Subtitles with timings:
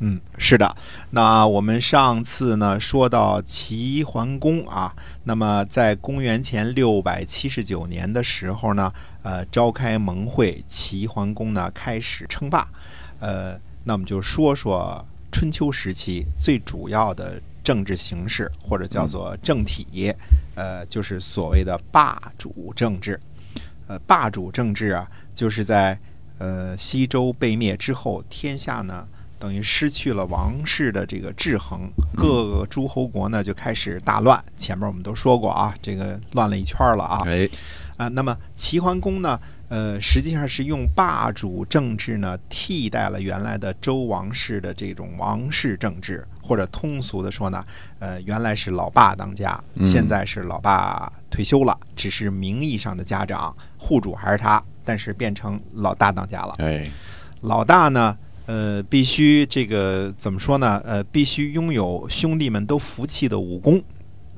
[0.00, 0.76] 嗯，是的。
[1.10, 4.92] 那我们上次呢说到齐桓公啊，
[5.22, 12.68] 那么在公元前六百七十九年的时候呢，呃，召开盟会，齐桓公呢开始称霸。
[13.20, 20.12] 呃，那我们就说说春秋时期最主要的政治形式，或者叫做政体，
[20.56, 23.18] 呃，就是所谓的霸主政治。
[23.86, 25.98] 呃，霸主政治啊，就是在
[26.38, 29.06] 呃西周被灭之后，天下呢。
[29.38, 34.42] 等于失去了王室的这个制衡，各个诸侯国呢就开始大乱。
[34.56, 37.22] 前面我们都说过啊，这个乱了一圈了啊。
[37.26, 37.48] 哎，
[37.96, 47.62] 啊，那么齐桓公呢，呃，实际上是用霸主政治呢替代了原来的周王室的这种王室政治，或者通俗的说呢，
[47.98, 56.54] 呃，原来是老爸当家，现在是老爸退休了，只是名义上的家长，户主还是他，但是变成老大当家了。
[56.58, 56.88] 哎，
[57.42, 58.16] 老大呢？
[58.46, 60.80] 呃，必须这个怎么说呢？
[60.84, 63.82] 呃，必须拥有兄弟们都服气的武功，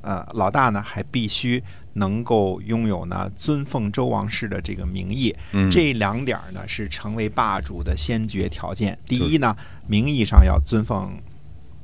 [0.03, 1.63] 呃，老大呢还必须
[1.95, 5.35] 能够拥有呢尊奉周王室的这个名义。
[5.53, 8.97] 嗯，这两点呢是成为霸主的先决条件。
[9.07, 9.57] 第一呢，
[9.89, 11.11] 名义上要尊奉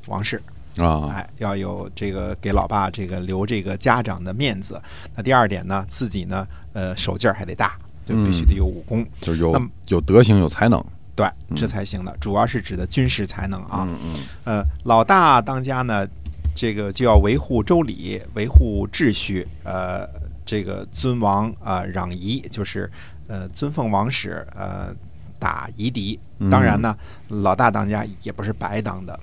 [0.07, 0.41] 王室
[0.77, 4.81] 啊，哎，要有这个给老爸这个留这个家长的面子。
[5.17, 7.77] 那第二点呢，自己呢，呃，手劲儿还得大，
[8.07, 10.85] 就必须得有武功，就是有有德行有才能。
[11.15, 13.87] 对，这才行的，主要是指的军事才能啊。
[13.89, 16.07] 嗯嗯，呃，老大当家呢，
[16.55, 20.09] 这个就要维护周礼，维护秩序，呃，
[20.45, 22.91] 这个尊王啊，攘夷，就是
[23.29, 24.95] 呃尊奉王室，呃
[25.39, 26.19] 打夷狄。
[26.51, 26.97] 当然呢，
[27.29, 29.21] 老大当家也不是白当的，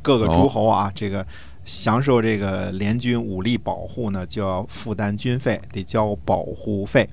[0.00, 1.24] 各个诸侯啊，这个
[1.64, 7.08] 享受这个联军武力保护呢，就要负担军费，得交保护费。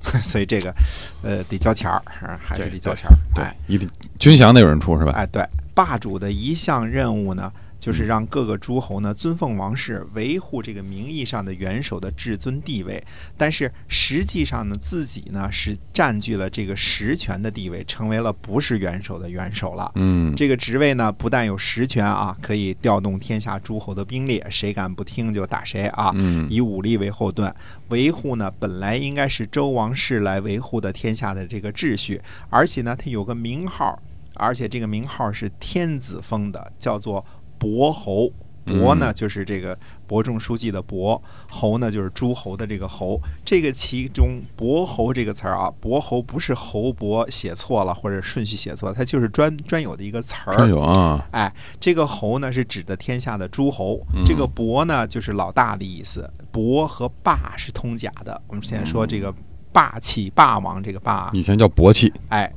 [0.22, 0.74] 所以这个，
[1.22, 2.02] 呃，得交钱儿，
[2.42, 3.16] 还是得交钱儿。
[3.34, 3.88] 对哎，一定
[4.18, 5.12] 军饷得有人出是吧？
[5.14, 13.02] 哎，对，霸主的一项任务呢，就是让各个诸侯呢尊奉王室，维护这个名义上的元首的至尊地位。
[13.36, 19.90] 但是实际上呢，自己呢是占据了这个实权的地位，成为了不是元首的元首了。
[19.94, 26.10] 嗯，这个职位呢，不但有实权啊，可以调动天下诸侯的兵力，谁敢不听就打谁啊！
[26.14, 27.54] 嗯以武力为后盾，
[27.88, 34.00] 维护呢本来应该是周王室来维护的天下的这个秩序，而且呢，它有个名号，
[34.34, 37.24] 而且这个名号是天子封的，叫做
[37.58, 38.32] 伯侯。
[38.68, 39.74] 伯呢，就是这个
[40.06, 43.18] 伯仲书记的伯；侯呢，就是诸侯的这个侯。
[43.42, 50.54] 这个其中“伯侯”这个词儿啊，“伯侯”不是侯伯写错了或者顺序写错，它就是专专有的一个词儿。
[50.54, 56.30] 专有啊，哎，这个侯呢是指的天下的诸侯，嗯这个伯呢就是老大的意思。
[56.52, 58.38] 伯和霸是通假的。
[58.48, 59.34] 我们之前说这个
[59.72, 62.52] 霸气、霸王，这个霸，以前叫伯气，哎，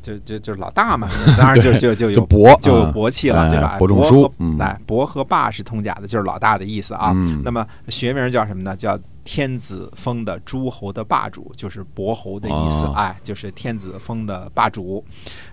[0.00, 3.76] 就就就是老大嘛，当然就就就有伯就有啊薄气了，哎对吧？
[3.78, 7.12] 伯仲叔嗯哎，伯和霸是通假的，就是老大的意思啊。
[7.14, 8.74] 嗯那么学名叫什么呢？
[8.74, 12.86] 叫天子封的诸侯的霸主，就是伯侯的意思。
[12.86, 15.04] 哦哎，就是天子封的霸主。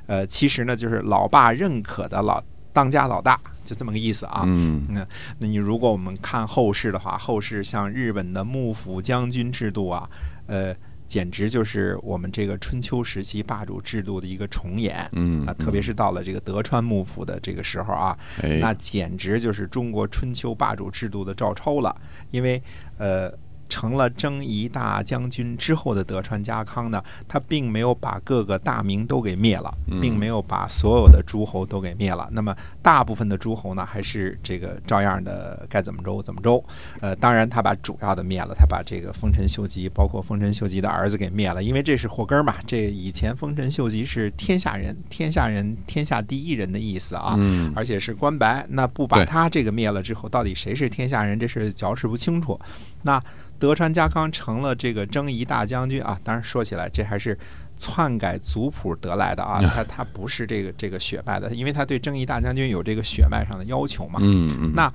[0.06, 2.42] 呃，其实呢，就是老爸认可的老
[2.72, 4.44] 当家老大，就这么个意思啊。
[4.46, 5.06] 嗯那
[5.40, 10.10] 那你如果我们看后世的话，后世像日本的幕府将军制度啊，
[10.48, 10.74] 呃，
[11.08, 15.10] 简直就是我们这个春秋时期霸主制度的一个重演。
[15.14, 21.96] 嗯啊，特别是到了这个德川幕府的这个时候啊，哎，那简直就是中国春秋霸主制度的照抄了。
[22.32, 22.62] 因为
[22.98, 23.32] 呃，
[23.70, 32.28] 成了征夷大将军之后的德川家康呢，他并没有把各个大名都给灭了，嗯并没有把所有的诸侯都给灭了。
[32.32, 36.64] 那么大部分的诸侯呢，还是这个照样的该怎么着怎么着。
[37.02, 42.56] 呃，当然他把主要的灭了，他把这个丰臣秀吉，包括丰臣秀吉的儿子给灭了，因为这是祸根儿嘛。
[42.66, 47.36] 这以前丰臣秀吉是天下人，天下人，天下第一人的意思啊。
[47.38, 52.60] 嗯而且是关白，那不把他这个灭了之后，到底谁是天下人，这是嚼齿不清楚。
[53.04, 53.22] 那
[53.60, 57.38] 德川家康成了这个征夷大将军啊，当然说起来这还是
[57.78, 64.20] 篡改族谱得来的啊， 他他不是这个这个血脉的，因为他对征夷大将军有这个血脉上的要求嘛。
[64.22, 64.92] 嗯嗯，那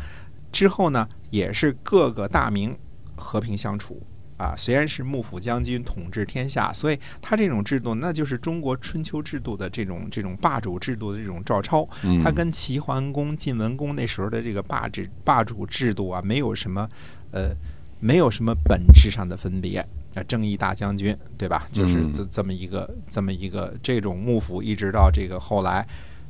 [0.50, 2.76] 之后呢，也是各个大名
[3.16, 4.02] 和平相处。
[4.38, 11.88] 啊，虽然是幕府将军统治天下，所以他这种制度，那就是中国春秋制度的这种这种霸主制度的这种照抄。
[12.02, 16.88] 嗯它跟齐桓公、晋文公那时候的这个霸制霸主制度啊，没有什么
[17.30, 17.54] 呃，
[18.02, 19.78] 没有什么本质上的分别。
[20.14, 21.66] 啊，正义大将军，对吧？
[21.72, 25.86] 就是嗯这这么一个这么一个这种幕府，一直到这个后来，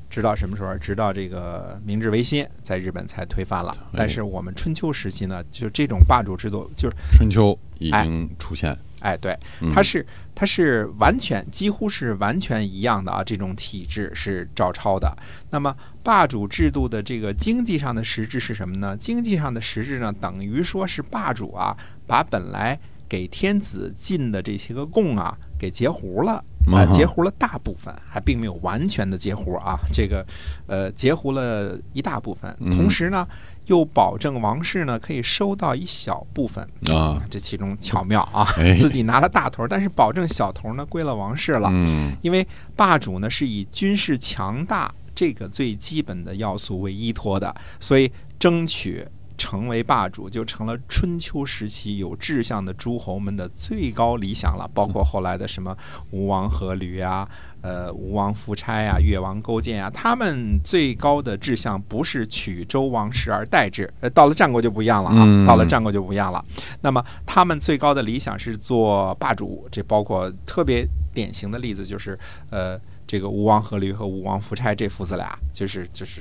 [0.09, 0.79] 直到什么时候？
[0.79, 3.73] 直到这个明治维新，在日本才推翻了。
[3.91, 8.79] 哎但是我们春秋时期呢，就这种霸主制度，就是春秋已经出现，哎，
[9.21, 15.17] 对，嗯它是它是完全几乎是完全一样的啊，这种体制是照抄的。
[15.51, 18.97] 那么霸主制度的这个经济上的实质是什么呢？
[18.97, 21.77] 经济上的实质呢，等于说是霸主啊，
[22.07, 22.79] 把本来
[23.09, 26.45] 给天子进的这些个贡啊，给截胡了。
[26.71, 29.79] 啊，截胡了大部分，还并没有完全的截胡啊。
[29.93, 30.25] 这个，
[30.67, 32.71] 呃，截胡了一大部分，嗯。
[32.71, 33.27] 同时呢，
[33.67, 36.67] 又保证王室呢可以收到一小部分。
[36.95, 41.69] 啊，这其中巧妙啊哎， 自己拿了大头，但是保证小头呢归了王室了。
[41.73, 42.17] 嗯。
[42.23, 49.07] 因为霸主呢是以军事强大这个最基本的要素为依托的，所以争取
[49.43, 54.71] 成为霸主就成了春秋时期有志向的诸侯们的最高理想了。
[54.73, 55.77] 包括后来的什么
[56.13, 57.29] 吴王阖闾啊。
[57.63, 66.45] 呃，吴王夫差啊、越王勾践啊，他们最高的志向不是取周王室而代之，呃，到了战国就不一样了啊，嗯到了战国就不一样了。
[66.81, 70.85] 那么他们最高的理想是做霸主，这包括特别
[71.15, 72.19] 典型的例子就是，
[72.51, 76.21] 呃，这个吴王阖闾和吴王夫差这父子俩，就是就是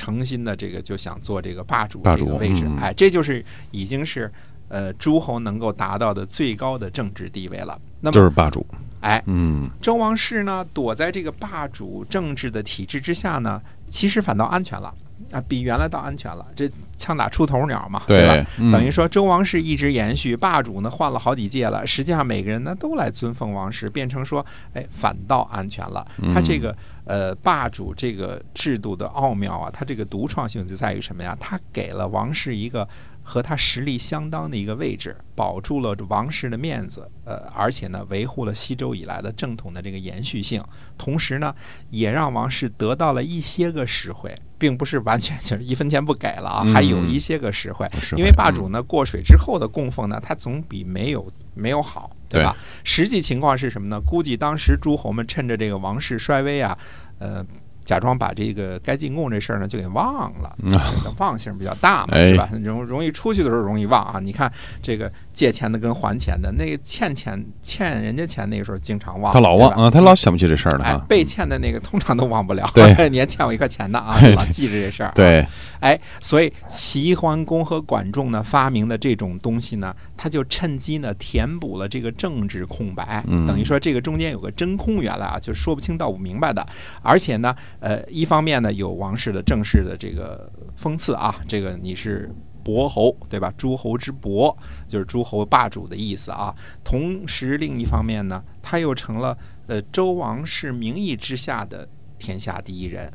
[0.00, 2.78] 诚心的这个就想做这个霸主这个位置，嗯。
[2.78, 4.32] 哎，这就是已经是
[4.68, 7.78] 呃诸侯能够达到的最高的政治地位了。
[8.00, 8.66] 那么，就是霸主，
[9.00, 9.68] 哎，嗯。
[9.78, 14.94] 周王室呢，躲在这个霸主政治的体制之下呢，其实反倒安全了
[15.30, 16.46] 啊，比原来倒安全了。
[16.56, 18.50] 这枪打出头鸟嘛，对吧？
[18.58, 24.44] 嗯等于说周王室一直延续，霸主呢换了好几届了，实际上每个人呢都来尊奉王室，变成说，
[24.74, 26.06] 哎，反倒安全了。
[26.34, 31.36] 他这个呃霸主这个制度的奥妙啊，它这个独创性就在于什么呀？
[31.40, 32.86] 他给了王室一个
[33.22, 40.62] 和他实力相当的一个位置，保住了王室的面子，呃，而且呢维护了西周以来的正统的这个延续性，
[40.98, 41.54] 同时呢
[41.90, 47.88] 也让王室得到了一些个实惠，并不是完全就是一分钱不给了啊，嗯还有一些个实惠。
[48.00, 52.56] 实惠因为霸主呢过水之后的供奉呢，他总比没有没有好，对吧？
[52.82, 54.00] 实际情况是什么呢？
[54.00, 56.76] 估计当时诸侯们趁着这个王室衰微啊，
[57.18, 57.46] 呃。
[57.84, 60.72] 假装把这个该进贡这事儿呢就给忘了，嗯
[61.18, 62.48] 忘性比较大嘛，哎是吧？
[62.62, 64.20] 容容易出去的时候容易忘啊。
[64.20, 64.50] 你看
[64.82, 72.68] 这个借钱的跟还钱的，那个欠钱欠人家钱那个时候经常忘，他老忘啊，他老想不起这事儿了哎，，被欠的那个通常都忘不了。
[72.74, 75.46] 对 你还欠我一块钱呢啊， 哎老记着这事儿。，对，
[75.80, 86.64] 哎，所以齐桓公和管仲呢发明的这种东西呢，他就趁机呢填补了这个政治空白，嗯等于说这个中间有个真空，原来啊就说不清道不明白的。
[87.02, 92.30] 而且呢，呃，一方面呢有王室的正式的这个封赐啊，这个你是。
[92.62, 93.50] 伯侯对吧？
[93.56, 94.54] 诸侯之伯
[94.86, 96.54] 就是诸侯霸主的意思啊。
[96.84, 99.36] 同时，另一方面呢，他又成了
[99.66, 101.88] 呃周王室名义之下的
[102.18, 103.10] 天下第一人，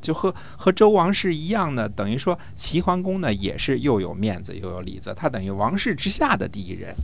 [0.00, 6.94] 就和和周王室一样呢，等于说齐桓公呢也是又有面子又有里子，他等于王室之下的第一人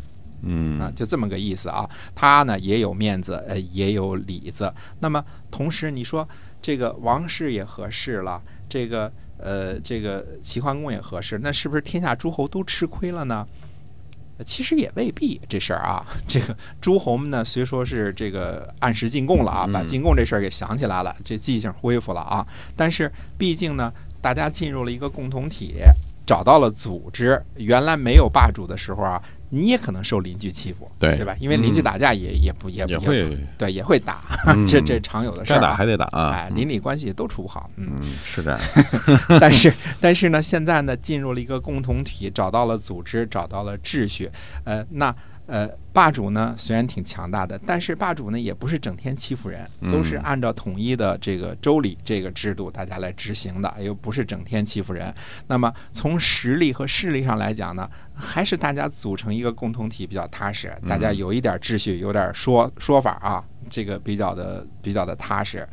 [0.41, 1.89] 啊，嗯就这么个意思啊。
[2.15, 4.73] 他呢也有面子，呃，也有里子。
[5.01, 6.29] 那么同时你说
[6.61, 13.47] 这个王室也合适了，这个呃这个齐桓公也合适，那是不是天下诸侯都吃亏了呢？
[14.39, 25.83] 呃其实也未必这事儿啊， 这个诸侯们呢，虽说是这个按时进贡了啊，嗯把进贡这事儿给想起来了，这记性恢复了啊，但是毕竟呢，大家进入了一个共同体，
[26.27, 27.43] 找到了组织。
[27.57, 31.17] 原来没有霸主的时候啊，你也可能受邻居欺负，对。
[31.17, 31.37] 对吧？
[31.39, 34.67] 因为邻居嗯打架也、也不也也不会对也会打，嗯。
[34.69, 35.61] 这这常有的事儿、啊。
[35.61, 36.31] 该打还得打啊。
[36.31, 38.61] 哎，，邻里关系都处不好，嗯，嗯，是这样，
[39.41, 44.31] 但是但是呢，现在呢，进入了一个共同体，找到了组织，找到了秩序，
[44.65, 45.15] 呃，那
[45.47, 50.23] 呃，霸主呢虽然挺强大的，但是霸主呢也不是整天欺负人，都是嗯。
[50.23, 55.13] 按照统一的这个周礼这个制度大家来执行的，又不是整天欺负人。
[55.49, 57.91] 那么从实力和势力上来讲呢，
[58.21, 65.67] 还是大家组成一个共同体比较踏实，大家有一点秩序，有点说说法啊，这个比较的比较的踏实。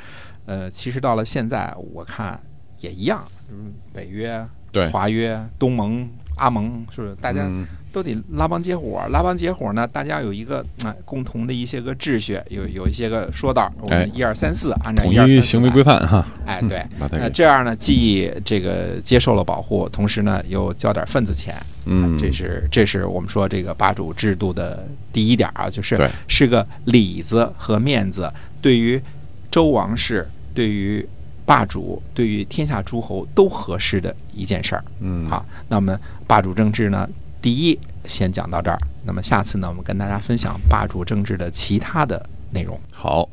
[0.46, 2.42] 呃，其实到了现在，我看
[2.80, 7.16] 也一样，嗯，北约、对华约、东盟、阿盟，是不是？
[7.22, 7.66] 大家嗯。
[7.90, 14.00] 都得拉帮结伙，拉帮结伙呢，大家有一个哎、共同的一些个秩序，有有一些个说道，我哎。
[14.00, 16.86] 们一二三四，按照统一二三四一行为规，范哈，哎，对。
[17.10, 29.02] 那这样呢，既这个接受了保护，同时呢又交点份子钱，嗯，这是这是我们说这个霸主制度的第一点啊，就是是个里子和面子，对于
[29.50, 31.04] 周王室、对于
[31.48, 34.84] 霸主、对于天下诸侯都合适的一件事儿。
[35.00, 37.08] 嗯好，那么霸主政治呢，
[37.42, 38.78] 第一先讲到这儿。
[39.06, 42.78] 那么下次呢，我们跟大家分享霸主政治的其他的内容。
[42.92, 43.30] 好，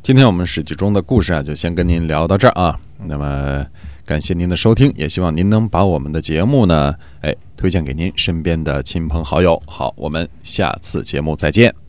[0.00, 2.78] 今天我们史记中的故事啊，就先跟您聊到这儿啊。
[3.04, 3.66] 那么
[4.04, 9.60] 感谢您的收听，也希望您能把我们的节目呢，哎，推荐给您身边的亲朋好友。
[9.66, 11.85] 好，我们下次节目再见。